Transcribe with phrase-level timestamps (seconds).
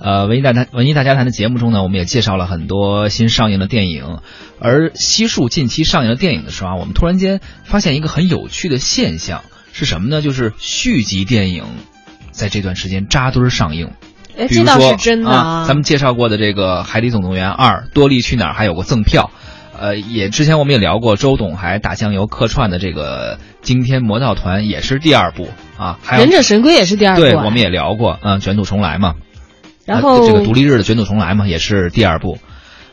[0.00, 4.18] 呃，文艺大谈文艺大家谈的节目中呢，我们也介绍了很多新上映的电影。
[4.60, 9.42] 而悉数近期上映的电影的时候啊，我们突然间发现一个很有趣的现象
[9.72, 10.22] 是什么呢？
[10.22, 11.64] 就是续集电影
[12.30, 13.90] 在这段时间扎堆上映。
[14.36, 15.64] 哎，这倒是真的啊！
[15.66, 19.30] 咱们介绍过的这个《海底总动员二》《多利去哪儿》还有过赠票。
[19.76, 29.14] 呃，也之前我们也聊过，周董还打酱油客串的这个《惊天魔盗团》也是第二部啊，还有《忍者神龟》也是第二部，对，我们也聊过，嗯，卷土重来嘛，
[29.88, 32.38] 然后这个独立日的卷土重来嘛也是第二部，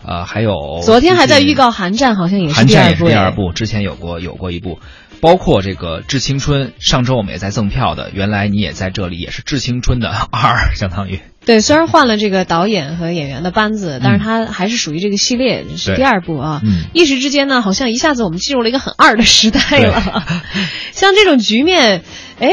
[0.03, 4.79] 呃，还有昨天还在预告《寒战》，好像也是韩战也是，第二部之前有过有过一部，
[5.20, 11.20] 包括这个《致青春》，上周我们也在赠票的，原来你也在这里，也是《致青春》的 二，相当于。
[11.45, 16.62] 对，虽然换了这个导演和演员的班子，但是他还是属于这个系列，是第二部啊。
[16.94, 20.23] 一时之间呢，好像一下子我们进入了一个很二的时代了。
[20.91, 22.02] 像这种局面，
[22.40, 22.49] 哎，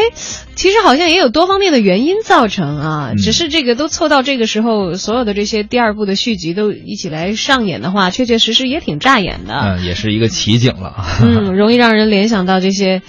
[0.54, 3.12] 其实好像也有多方面的原因造成啊。
[3.16, 9.54] 只是这个都凑到这个时候，所有的这些第二部的续集都一起来上演的话，确确实实也挺扎眼的。
[9.54, 10.94] 嗯，也是一个奇景了。
[11.22, 13.00] 嗯，容易让人联想到这些。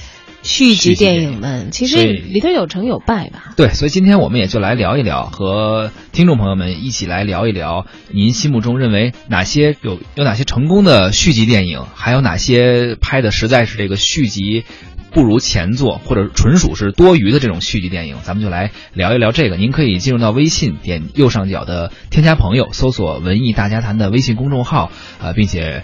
[0.44, 3.54] 续集电影们其实里头有成有败吧？
[3.56, 14.66] 对，所以今天我们也就来聊一聊，和听众朋友们一起来聊一聊，您心目中认为哪些有有哪些成功的续集电影，还有哪些拍的实在是这个续集
[15.12, 19.56] 不如前作，或者纯属是多余的这种续集电影，咱们就来聊一聊这个。
[19.56, 24.92] 您可以进入到微信，点右上角的添加朋友，搜索“文艺大家谈”的微信公众号，
[25.22, 25.84] 呃，并且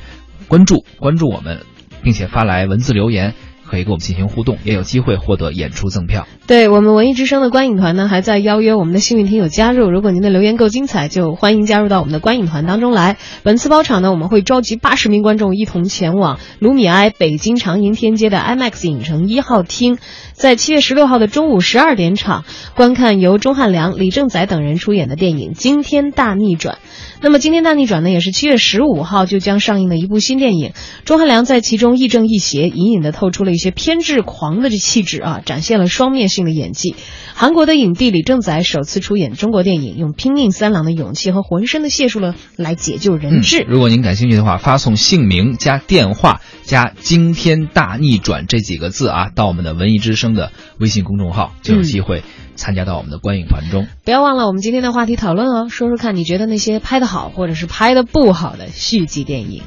[0.49, 1.61] 关注关注我们，
[2.03, 3.35] 并且发来文字留言。
[3.69, 6.27] 可以跟我们进行互动，也有机会获得演出赠票。
[6.47, 9.91] 对我们文艺之声的观影团呢，还在邀约我们的幸运听友加入。
[9.91, 13.17] 如果您的留言够精彩，就欢迎加入到我们的观影团当中来。
[13.43, 19.99] 本次包场呢，我们会召集八十名观众一同前往卢米埃北京长楹天街的 IMAX 影城一号厅，
[20.33, 26.75] 在七月十六号的中午十二点场观看由钟汉良、李正宰等人出演的电影《惊天大逆转》。
[27.21, 30.71] 那么《惊天大逆转》呢，也是七月十五号就将上映的一部新电影。
[31.03, 36.95] 钟汉良在其中亦正亦邪，隐隐的透出了些偏执狂的这气质啊，展现了双面性的演技。
[37.35, 43.63] 韩国的影帝李正宰首次出演中国电影，用拼命三郎的勇气和浑身的解数了来解救人质。
[43.67, 52.23] 如果您感兴趣的话，发送姓名加电话加“惊天大逆转”这几个字啊，到我们的文艺之声的微信公众号，就有机会。
[52.55, 59.63] 参加到我们的观影团中，不要忘了我们今天的话题讨论哦，说说看你觉得那些拍的好或者是拍的不好的续集电影。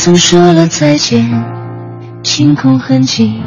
[0.00, 1.28] 曾说了再见，
[2.22, 3.42] 清空痕迹，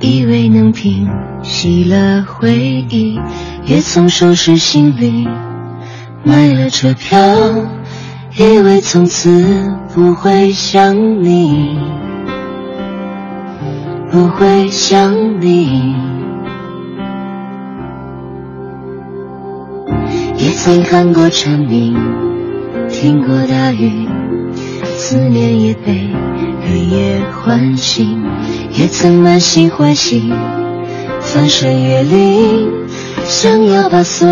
[0.00, 1.08] 以为能平
[1.42, 2.54] 息了回
[2.88, 3.18] 忆。
[3.64, 5.26] 也曾收拾行李，
[6.22, 7.18] 买了车票，
[8.36, 11.76] 以为从此不会想你，
[14.12, 15.96] 不会想你。
[20.36, 21.96] 也曾看过蝉鸣，
[22.90, 24.06] 听过大雨。
[25.08, 26.10] 思念也被
[26.66, 28.24] 黑夜唤醒，
[28.72, 30.32] 也曾满心欢喜，
[31.20, 32.72] 翻山越岭，
[33.24, 34.26] 想要把所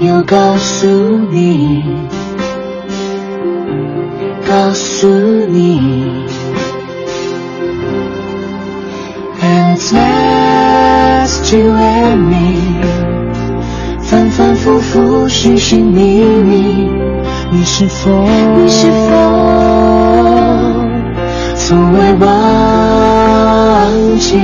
[0.00, 0.88] 有告诉
[1.30, 1.84] 你，
[4.48, 5.80] 告诉你。
[9.40, 12.82] And it's just you and me，
[14.00, 16.90] 反反复复，寻寻觅觅，
[17.52, 18.26] 你是否？
[18.56, 19.79] 你是否？
[21.70, 22.26] 从未忘
[24.18, 24.34] 记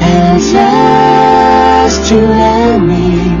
[0.00, 3.36] ，At last you and me，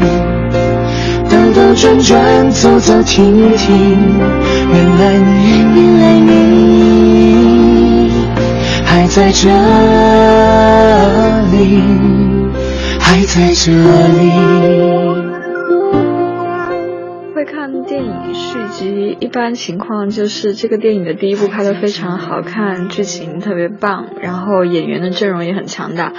[1.30, 4.20] 兜兜转转，走走停停，
[4.70, 6.28] 原来你，原来你
[8.84, 9.48] 还在这
[11.50, 11.80] 里，
[12.98, 14.30] 还在这里。
[18.86, 26.12] 一般情况就是这个电影的第一部拍的非常好看，剧情特别棒，然后演员的阵容也很强大。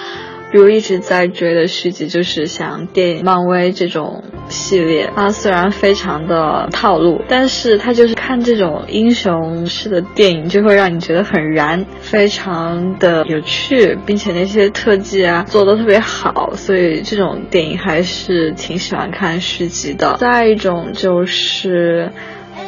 [0.52, 20.18] 比如一直在追的续集，就是像电影漫威这种系列，它虽然非常的套路，但是它就是看这种英雄式的电影，就会让你觉得很燃，非常的有趣，并且那些特技啊做的特别好，所以这种电影还是挺喜欢看续集的。
[20.20, 22.12] 再一种就是。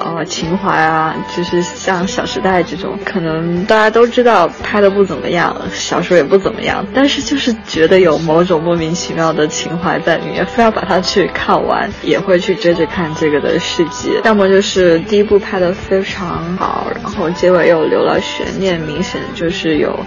[0.04, 14.20] 呃情怀啊，就是像《小时代》这种，可能大家都知道拍的不怎么样，小说也不怎么样，但是就是觉得有某种莫名其妙的情怀在里面，非要把它去看完，也会去追着看这个的续集。
[14.26, 19.98] 要么就是第一部拍的非常好，然后结尾又留了悬念，明显就是有。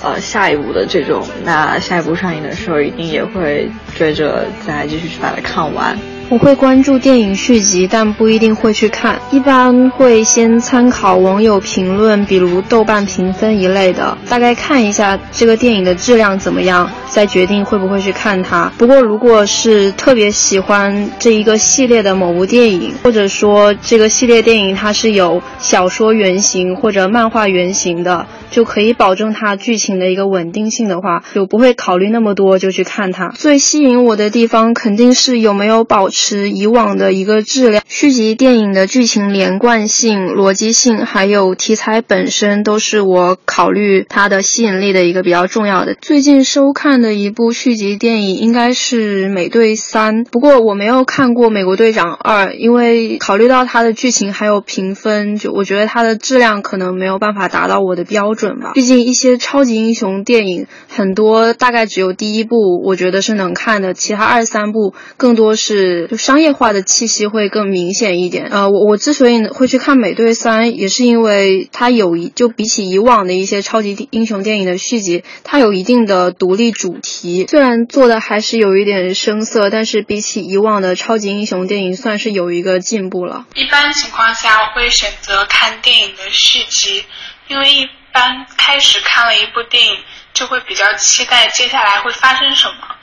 [0.00, 5.98] 呃，下一部的这种，那下一部上映的时候，一定也会追着再继续去把它看完。
[6.30, 18.70] 我会关注电影续集，但不一定会去看，一般会先参考网友评论，比如豆瓣评分一类的，大概看一下这个电影的质量怎么样，再决定会不会去看它。
[18.76, 33.30] 不过，如果是特别喜欢这一个系列的某部电影，或者说这个系列电影它是有小说原型或者漫画原型的，就可以保证它剧情的一个稳定性的话，就不会考虑那么多就去看它。
[33.30, 36.10] 最吸引我的地方肯定是有没有保。
[36.18, 45.94] 持以往的一个质量，续集电影的剧情连贯性、逻辑性，还有题材本身，都是我考虑它的吸引力的一个比较重要的。
[45.94, 58.72] 最近收看的一部续集电影应该是《美队三》，不过我没有看过《美国队长二》，因为考虑到它的剧情还有评分，就我觉得它的质量可能没有办法达到我的标准吧。
[58.74, 66.07] 毕竟一些超级英雄电影很多，大概只有第一部我觉得是能看的，其他二三部更多是。
[66.08, 68.48] 就商业化的气息会更明显一点。
[68.50, 77.46] 呃，我我之所以会去看《美队三》，也是因为它有一就比起以往的一些超级英雄电影的续集，它有一定的独立主题。
[77.48, 83.46] 虽然做的还是有一点生涩，但是比起以往的超级英雄电影，算是有一个进步了。
[83.54, 87.04] 一般情况下，我会选择看电影的续集，
[87.48, 89.92] 因为一般开始看了一部电影，
[90.32, 92.96] 就会比较期待接下来会发生什么。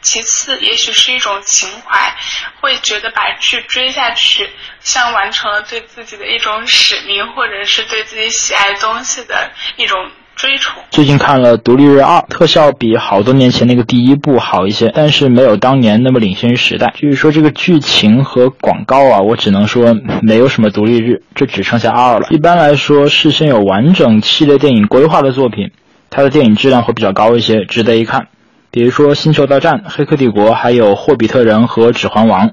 [0.00, 2.14] 其次，也许是一种情怀，
[2.60, 4.48] 会觉得把剧追下去，
[4.80, 9.96] 像完成了对自己的一种使命，或者是对自己喜爱东西的一种
[10.34, 10.82] 追崇。
[10.90, 16.92] 最近看了《独立日二》，特效比好多年前那个第一部好一些，但是没有当年那么领先于时代。
[16.96, 22.28] 至于说这个剧情和广告啊，我只能说没有什么独立日，这只剩下二了。
[22.30, 25.70] 一般来说，事先有完整系列电影规划的作品，
[26.10, 28.28] 它的电影质量会比较高一些，值得一看。
[28.72, 32.48] 比如说《星球大战》《黑客帝国》，还有《霍比特人》和《指环王》，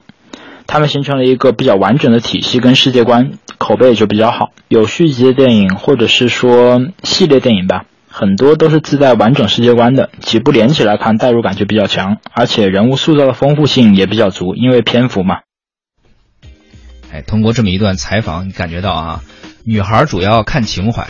[0.68, 4.50] 他们形成了一个比较完整的体系跟世界观，口碑就比较好。
[4.68, 15.38] 有续集的电影，或者是说系列电影吧，很多都是自带完整世界观的，几部连起来看，代入感就比较强，而且人物塑造的丰富性也比较足，因为篇幅嘛。
[17.14, 19.22] 哎，通过这么一段采访，你感觉到啊，
[19.64, 21.08] 女孩主要看情怀。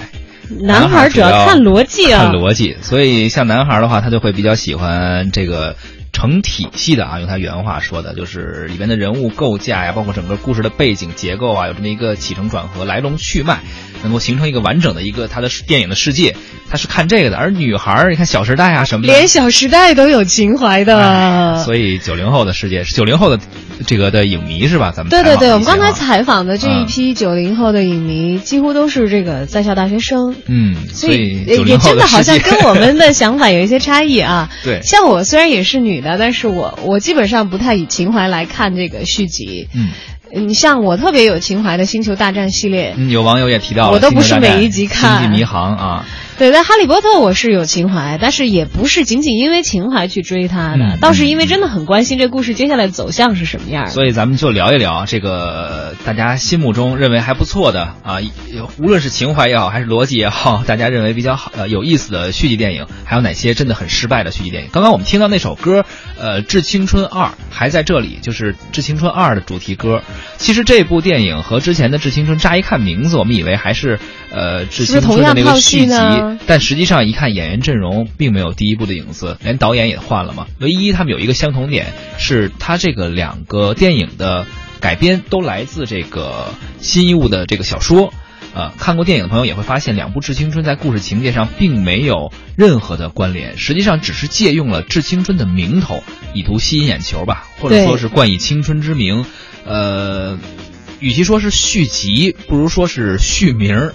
[0.62, 5.76] 男孩主要看逻辑啊，看逻辑，所以像男孩的话，他就会比较喜欢这个
[6.20, 13.60] 成体系的啊，用他原话说的，就是里边的人物构架呀，包括整个故事的背景结构啊，有这么一个起承转合、来龙去脉，
[14.04, 16.36] 能够形成一个完整的一个他的电影的世界。
[16.72, 21.64] 他是看这个的，而女孩儿，你看《小时代》啊什么的，连《小时代》都有情怀的。
[21.64, 23.40] 所以九零后的世界是九零后的
[23.88, 24.94] 这个的影迷是吧？
[24.96, 30.36] 咱们对对对，我们刚才采访的这一批九零后的影迷，几乎都是这个在校大学生。
[30.46, 34.48] 嗯，所以也真的好像跟我们的想法有一些差异啊。
[34.64, 39.68] 对，像我虽然也是女的，但是我我基本上不太以情怀来看这个续集。
[39.76, 39.90] 嗯。
[40.32, 46.06] 你像我特别有情怀的《星球大战》系列，嗯有网友也提到，我都不是每一集看《星际迷航》啊。
[46.40, 53.88] 对，在《哈利波特》我是有情怀，但是也不是仅仅因为情怀去追它的，倒是因为真的很关心这故事接下来走向是什么样。
[53.88, 58.20] 所以咱们就聊一聊这个大家心目中认为还不错的啊，
[58.78, 64.70] 无论是情怀也好，还是逻辑也好，大家认为比较好、呃有意思的续集电影，还有哪些真的很失败的续集电影？
[64.72, 65.84] 刚刚我们听到那首歌，
[66.18, 70.04] 呃，《致青春二》还在这里，就是《致青春二》的主题歌。
[70.38, 74.00] 其实这部电影和之前的《致青春》，乍一看名字，我们以为还是
[74.32, 76.29] 呃《致青春》的那个续集。
[76.46, 80.48] 但实际上一看演员阵容，并没有第一部的影子，连导演也换了嘛。
[80.60, 84.46] 唯一他们有一个相同点，是他这个两个电影的
[84.80, 88.14] 改编都来自这个新一物的这个小说。
[88.52, 96.02] 呃，看过电影的朋友也会发现，两部《致青春》在故事情节上并没有任何的关联，实际上只是借用了《致青春》的名头，
[96.34, 99.24] 以图吸引眼球吧，或者说是冠以青春之名。
[99.66, 100.40] 呃，
[101.00, 103.94] 与其说是续集，不如说是续名儿。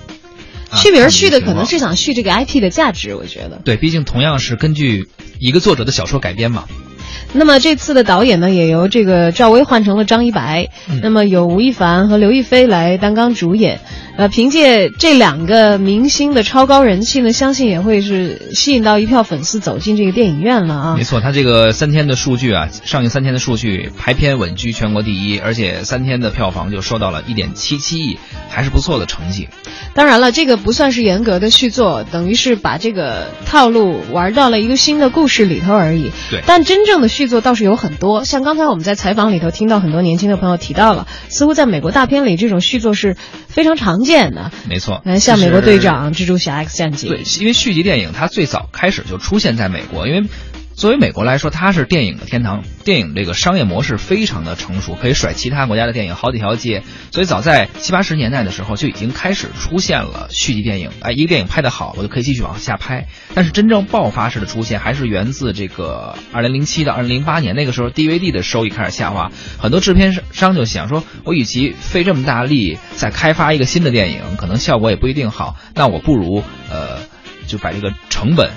[0.72, 3.60] 续名续的可能是想续这个 IP 的价值，我觉得。
[3.64, 6.64] 对，毕竟同样是根据一个作者的小说改编嘛。
[7.32, 10.68] 那么这次的导演呢，也由这个赵薇换成了张一白。
[11.02, 13.80] 那么由吴亦凡和刘亦菲来担纲主演。
[14.16, 20.94] 呃，凭借这两个明星的超高人气呢，相信也会是吸引到一票粉丝走进这个电影院了啊。
[20.96, 28.18] 没错，他这个三天的数据啊，上映三天的数据，排片稳居全国第一，而且三天的票房就收到了一点七七亿，
[28.48, 29.48] 还是不错的成绩。
[29.94, 36.12] 当然了，这个不算是严格的续作，等于是把这个套路玩到了一个新的故事里头而已。
[36.30, 43.16] 对，但真正的续作倒是有很多，像刚才我们在采访里头听到很多年轻的朋友提到了，似乎在美国大片里这种续作是
[43.48, 44.52] 非常常见的。
[44.68, 47.10] 没错，像美国队长、蜘蛛侠、X 战警。
[47.10, 50.28] 对，因为续集电影它最早开始就出现在美国，因为。
[50.76, 56.82] 作为美国来说，它是电影的天堂，电影这个商业模式非常的成熟，可以甩其他国家的电影好几条街。
[57.12, 60.90] 所以早在七八十年代的时候，就已经开始出现了续集电影。
[61.00, 63.06] 哎，一个电影拍得好，我就可以继续往下拍。
[63.34, 76.98] 但是真正爆发式的出现，还是源自这个二零零七到二零零八年那个时候，DVD 的收益开始下滑，很多制片商就想说，我与其费这么大力再开发一个新的电影，可能效果也不一定好，那我不如呃，
[77.46, 78.50] 就把这个成本。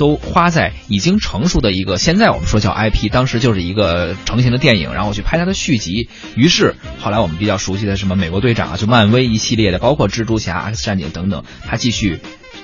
[0.00, 6.08] 都花在已经成熟的一个，现在我们说叫 IP，当时就是一个成型的电影，然后去拍它的续集。
[6.34, 12.18] 于是后来我们比较熟悉的什么美国队长啊，就漫威一系列的，包括蜘蛛侠、X 战警等等，它继续。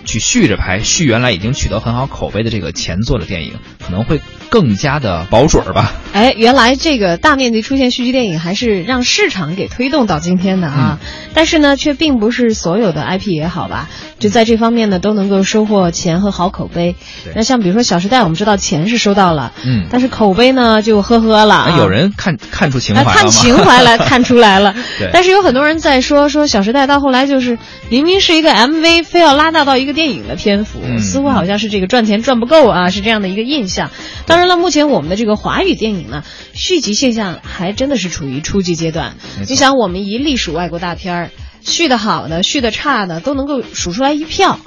[0.05, 5.93] 去续着拍，续原来已经取得很好口碑的这个前作的电影，可能会更加的保准儿吧。
[6.16, 10.99] 哎，原来这个大面积出现续集电影，还是让市场给推动到今天的啊。
[11.35, 16.94] 但是呢，却并不是所有的 IP 也好吧，就在这方面呢，都能够收获钱和好口碑。
[17.35, 21.75] 那像比如说《小时代》，我们知道钱是收到了，嗯，但是口碑呢就呵呵了。
[21.76, 24.75] 有人看看出情怀了看情怀来 看出来了。
[24.99, 25.11] 对。
[25.12, 27.58] 但是有很多人在说说《小时代》到后来就是
[27.90, 29.96] 明明是一个 MV，非要拉大到一个。
[29.96, 33.90] 电影的篇幅似乎好像是这个赚钱赚不够啊，是这样的一个印象。
[34.26, 36.22] 当然了，目前我们的这个华语电影呢，
[36.54, 39.16] 续集现象还真的是处于初级阶段。
[39.48, 41.30] 你想，我们一隶属外国大片儿，
[41.62, 44.58] 续的好的、续的差的都能够数出来一票。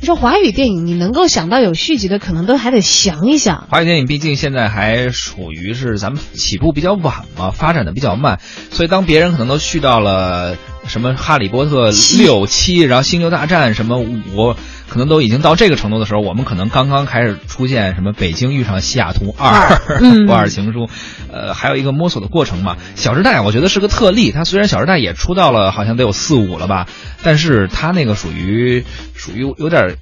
[0.00, 3.68] 你说华语电影，你能够想到有续集的，可能都还得想一想。
[3.70, 8.38] 华语电影毕竟现在还属于是咱们起步比较晚嘛，发展的比较慢，
[8.70, 14.54] 所以当别人可能都续到了什么《哈利波特》六七，然后《星球大战》什么五。
[14.88, 19.50] 可能都已经到这个程度的时候，我们可能刚刚开始出现什么《北京遇上西雅图二》
[20.26, 20.86] 《不二情书》，
[21.32, 22.76] 呃，还有一个摸索的过程嘛。
[23.00, 26.86] 《小时代》我觉得是个特例，它虽然《小时代》也出到了好像得有四五了吧，
[27.22, 29.96] 但是它那个属于属于有点。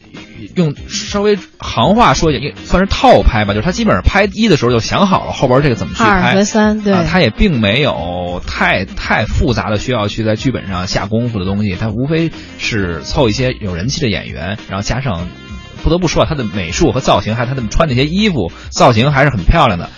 [0.57, 6.11] 用稍微行话说，也算是套拍吧，就是他基本上拍一的时候就想好了后边这个怎么去拍。
[6.11, 15.29] 二和三，对，它也并没有太太复杂的需要去在剧本上下功夫的东西，它无非是凑一些有人气的演员，然后加上，
[15.83, 19.91] 不得不说啊，他的美术和造型，还有他的穿那些衣服造型还是很漂亮的，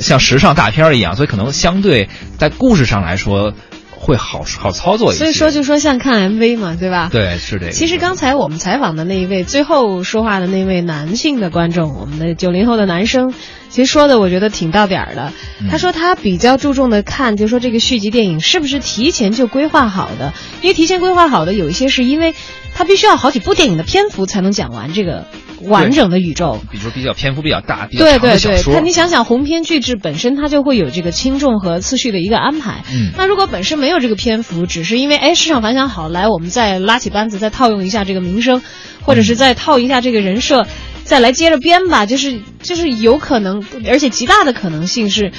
[0.00, 3.52] 像时尚大片一样，所以可能相对在故事上来说。
[3.96, 7.08] 会好好操作一些，所以说就说像看 MV 嘛，对吧？
[7.10, 7.72] 对，是这个。
[7.72, 13.32] 其实刚才我们采访的那一位最后说话的那位男性的观众，我们的九零后的男生，
[13.74, 15.32] 其实说的我觉得挺到点儿的。
[15.68, 20.32] 他说他比较注重的看，就说这个续集电影是不是提前就规划好的？
[20.62, 22.34] 因为提前规划好的有一些是因为
[22.72, 25.26] 他必须要好几部电影的篇幅才能讲完这个。
[25.66, 28.74] 完整的宇宙，比如说比较篇幅比较大、比较长的小说。
[28.74, 32.82] 他你想想，鸿篇巨制本身它就会有这个轻重和次序的一个安排。
[32.92, 38.60] 嗯，那如果本身没有这个篇幅，只是因为哎市场反响好，来我们再拉起班子再套用一下这个名声，
[39.00, 40.66] 或者是再套一下这个人设，
[41.04, 45.32] 再来接着编吧，就是就是有可能，而且极大的可能性是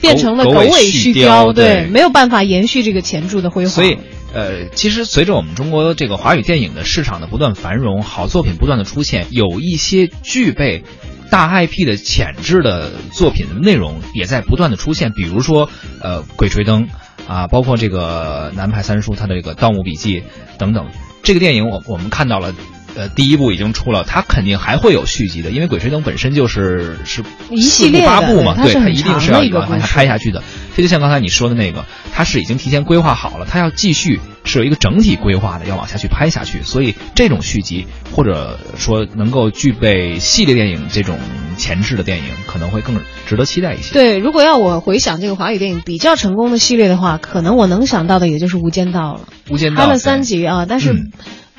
[0.00, 3.70] 变成了狗尾续貂，对，没有办法延续这个前著的辉煌。
[3.70, 3.98] 所以。
[4.32, 10.84] 呃，其实随着我们中国这个华语电影的市场的不断繁荣，好作品不断的出现，有一些具备
[11.32, 15.10] 大 IP 的潜质的作品的内容也在不断的出现。
[15.10, 15.68] 比如说，
[16.00, 16.86] 呃，《鬼吹灯》
[17.26, 20.20] 啊，包括这个南派三叔他的这个《盗墓笔记》
[20.58, 20.86] 等等，
[21.24, 22.54] 这个电影我我们看到了。
[22.96, 27.22] 呃，第一部已经出了，它肯定还会有续集的，因为《鬼吹灯》本身就是是
[27.56, 30.42] 四部八部嘛，对，它一定是要往下拍下去的。
[30.76, 36.62] 这就像刚才你说的那个，它是已经提前规划好了，它要继续是有一个整体规划的，要往下去拍下去。
[36.62, 41.18] 所以这种续集或者说能够具备系列电影这种
[41.56, 43.92] 前置的电影，可能会更值得期待一些。
[43.92, 49.28] 对，如果要我回想这个华语电影比较成功的系列的话，可能我能想到的也就是《无间道》了。
[49.50, 50.94] 无间道拍了三集啊，但是。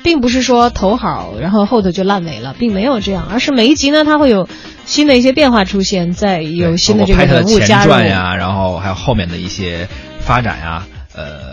[0.02, 4.48] 并不是说头好，然后后头就烂尾了，并没有这样，而是每一集呢，它会有
[4.84, 7.90] 新的一些变化出现，在有新的这个人物加入。
[7.92, 9.88] 呀，然后还有后面的一些
[10.20, 11.51] 发展呀，呃，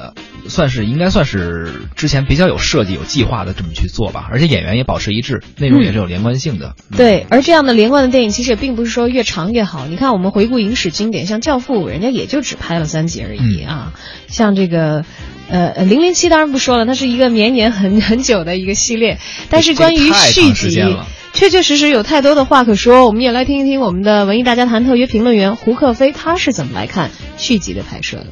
[0.49, 6.75] 算是应该算是之前比较有设计、有计划的这么去做吧，而且演员也保持一致，内容也是有连贯性的。
[6.91, 9.87] 嗯、对，而这样的连贯的电影其实也并不是说越长越好。
[9.87, 13.93] 你看，我们回顾影史经典，像《教父》，人家也就只拍了三集而已、嗯、啊。
[14.27, 15.05] 像这个，
[15.49, 20.83] 呃，零零七当然不说了，它是一个绵延很 很久的一个系列，但是关于续集。
[21.31, 28.25] 确确实实有太多的话可说，我们也来听一听我们的文艺大家谈特约评论员胡克飞他是怎么来看续集的拍摄的。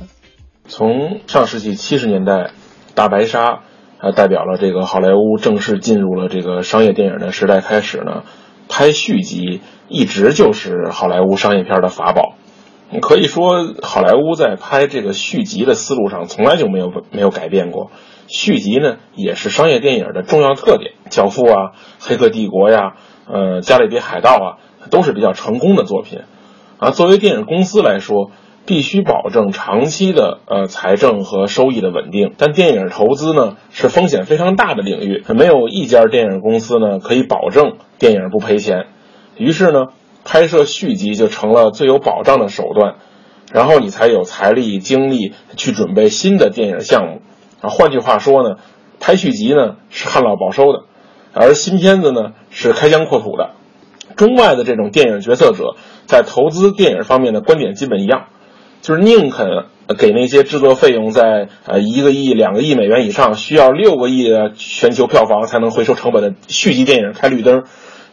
[0.68, 2.34] 从上世纪七十年代，
[2.94, 3.44] 《大白鲨》
[4.00, 8.24] 啊代表了这个好莱坞正式进入了这个商业电影的时代开始呢，
[8.68, 12.36] 拍续集一直就是好莱坞商业片的法宝。
[13.02, 17.90] 可以说，好莱坞在拍这个续集的思路上从来就没有没有改变过。
[18.28, 21.72] 续集呢，也是商业电影的重要特点，《教父》啊，
[22.06, 22.96] 《黑客帝国》呀，
[23.26, 24.58] 呃，《加勒比海盗》啊，
[24.92, 26.24] 都是比较成功的作品。
[26.78, 28.32] 啊，作为电影公司来说，
[28.68, 32.34] 必须保证长期的呃财政和收益的稳定。
[32.38, 38.88] 但电影投资呢，是风险非常大的领域，没有一家电影公司呢可以保证电影不赔钱。
[39.38, 39.86] 于是呢，
[40.26, 42.96] 拍摄续集就成了最有保障的手段，
[43.52, 47.22] 然后你才有财力精力去准备新的电影项目。
[47.62, 48.58] 啊，换句话说呢，
[49.00, 50.84] 拍续集呢是旱涝保收的，
[51.34, 53.52] 而新片子呢是开疆扩土的。
[54.16, 55.76] 中外的这种电影决策者
[56.08, 58.28] 在投资电影方面的观点基本一样，
[58.82, 59.48] 就是宁肯
[59.98, 67.64] 给那些制作费用在呃一个亿、两个亿美元以上，需要六个亿的全球票房才能回收成本的续集电影开绿灯，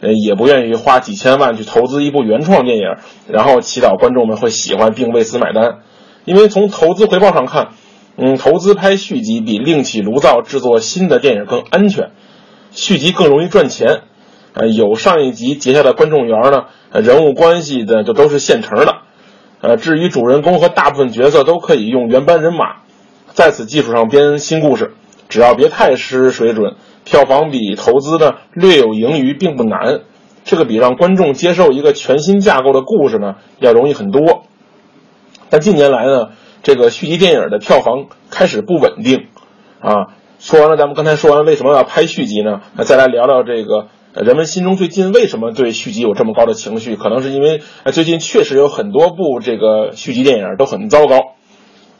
[0.01, 2.83] 呃，也不愿意花几千万去投资一部原创电影，
[3.27, 5.79] 然后祈祷观众们会喜欢并为此买单，
[6.25, 7.69] 因为从投资回报上看。
[8.17, 12.11] 嗯，投资拍续集比另起炉灶制作新的电影更安全，
[12.71, 14.03] 续集更容易赚钱。
[14.53, 18.99] 呃，有上一集结下的观众缘呢，人物关系的就都是现成的。
[19.65, 22.83] 呃，至于主人公和大部分角色都可以用原班人马，
[23.33, 24.93] 在此基础上编新故事，
[25.27, 30.01] 只要别太失水准，票房比投资呢略有盈余并不难。
[30.43, 34.43] 这个比让观众接受一个全新架构的故事呢要容易很多。
[35.49, 36.29] 但近年来呢。
[36.65, 39.27] 这个续集电影的票房开始不稳定，
[39.79, 42.61] 啊，说完了，咱们刚才说完为什么要拍续集呢？
[42.75, 43.85] 那再来聊聊这个
[44.23, 46.95] 人们心中最近为什么对续集有这么高的情绪？
[46.95, 51.33] 可能是因为最近确实有很多部这个续集电影都很糟糕。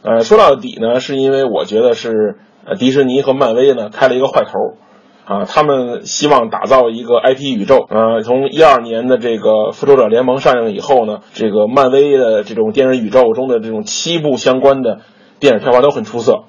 [0.02, 4.52] 呃，说到底呢，是因为我觉得是呃迪士尼和漫威呢开了一个坏头。
[5.26, 7.84] 啊，他们希望打造一个 IP 宇宙。
[7.90, 15.00] 呃，从一二年的这个《复仇者联盟》上映以后呢，这个漫威的这种电影宇宙中的这种七部相关的
[15.40, 16.44] 电影票房都很出色，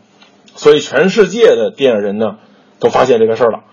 [0.55, 2.35] 所以全世界的电影人呢
[2.79, 3.63] 都发现这个事儿了。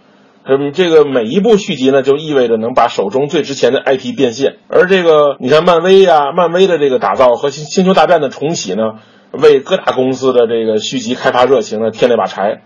[0.47, 4.57] 嗯，这个每一部续集呢，就意味着能把手中最值钱的 IP 变现。
[4.69, 12.61] 而这个你看漫威呀，漫威的这个打造和星星球大战的重启呢，为各大公司的这个续集开发热情呢添了一把柴。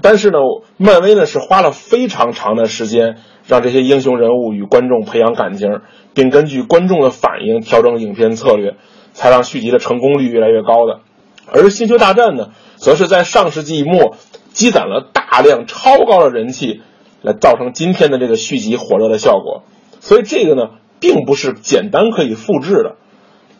[0.00, 0.38] 但是呢，
[0.78, 5.68] 漫威呢是花了非常长的时间，让这些英雄人物与观众培养感情，
[6.14, 8.76] 并根据观众的反应调整影片策略，
[9.12, 11.00] 才让续集的成功率越来越高的。
[11.52, 14.16] 而星球大战呢，则是在上世纪末
[14.52, 16.82] 积攒了大量超高的人气，
[17.22, 19.62] 来造成今天的这个续集火热的效果。
[20.00, 22.96] 所以这个呢，并不是简单可以复制的。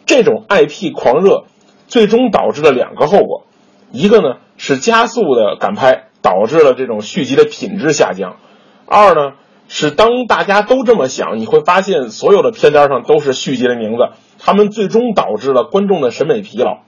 [0.07, 1.45] 这种 IP 狂热，
[1.87, 3.47] 最终导致了两个后果，
[3.93, 6.05] 一个呢是加速的赶拍。
[6.21, 8.39] 导致了这种续集的品质下降。
[8.87, 9.35] 二呢，
[9.69, 16.81] 是当大家都这么想，你会发现所有的片单上都是续集的名字，他们最终导致了观众的审美疲劳。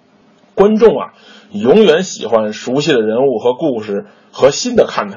[0.56, 1.14] 观众啊，
[1.52, 5.16] 永远喜欢熟悉的人物和故事和新的看头。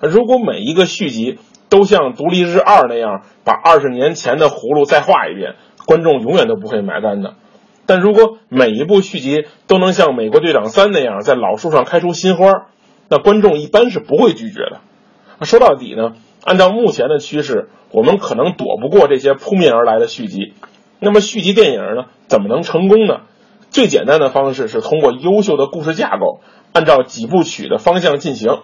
[0.00, 5.54] 如果每一个续集都像《独立日二》那样把二十年前的葫芦再画一遍，
[5.86, 7.34] 观众永远都不会买单的。
[7.86, 12.66] 但如果每一部续集都能像《美国队长三》那样在老树上开出新花，
[13.08, 14.80] 那观众一般是不会拒绝的。
[15.42, 16.12] 说到底呢，
[16.44, 20.54] 按照目前的趋势，我们可能躲不过这些扑面而来的续集。
[21.00, 23.20] 那么续集电影呢，怎么能成功呢？
[23.74, 26.38] 最简单的方式是通过优秀的故事架构，
[26.72, 28.60] 按照几部曲的方向进行。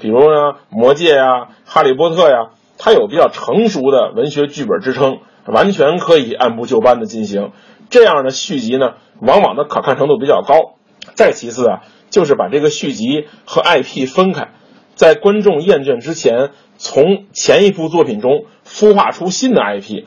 [0.00, 1.24] 比如呢，《魔戒》呀，
[1.66, 7.52] 《哈利波特》呀，它有比较成熟的文学剧本支撑，完全可以按部就班的进行。
[7.90, 10.76] 这样的续集呢，往往的可看程度比较高。
[11.12, 11.82] 再其次啊。
[12.08, 14.52] 就是把这个续集和 IP 分开，
[14.94, 20.04] 在观众厌倦之前，从前一部作品中孵化出新的 IP，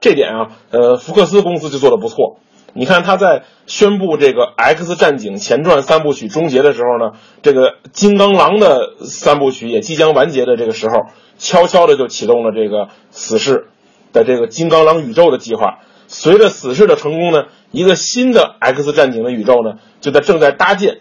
[0.00, 2.36] 这点啊，呃，福克斯公司就做的不错。
[2.76, 11.06] 你看他在宣布这个《X 战警前传》三部曲终结的时候呢，这个《金刚狼》的三部曲也即将完结的这个时候，
[11.38, 13.68] 悄悄的就启动了这个死侍
[14.12, 15.78] 的这个金刚狼宇宙的计划。
[16.06, 20.98] 随着死侍的成功呢，一个新的 X 战警的宇宙呢，就在正在搭建。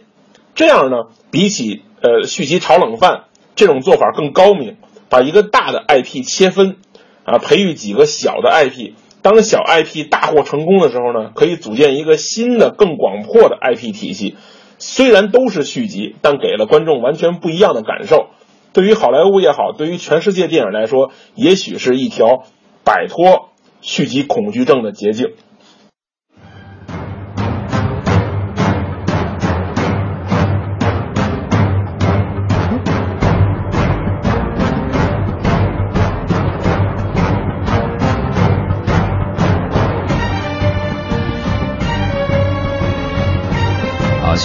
[0.55, 4.77] 这样呢，比起呃续集炒冷饭这种做法更高明，
[5.09, 6.77] 把一个大的 IP 切分，
[7.25, 8.93] 啊，培育几个小的 IP。
[9.25, 14.35] 当小 IP 大获成功的时候呢，可以组建一个新的、更广阔的 IP 体系。
[14.77, 18.27] 虽然都是续集，但给了观众完全不一样的感受。
[18.71, 22.43] 对于好莱坞也好，对于全世界电影来说，也许是一条
[22.83, 23.49] 摆脱
[23.81, 25.31] 续集恐惧症的捷径。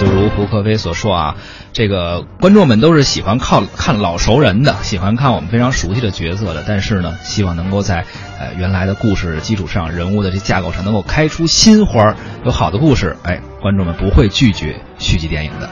[0.01, 1.37] 就如胡克飞所说啊，
[1.75, 6.65] 这个观众们都是喜欢靠看老熟人的，喜欢看我们非常熟悉的角色的。
[6.67, 8.07] 但是呢，希望能够在
[8.39, 12.17] 呃原来的故事基础上，人物的这架构上，能够开出新花儿。
[12.47, 15.69] 有好的故事，哎，观众们不会拒绝续集电影的。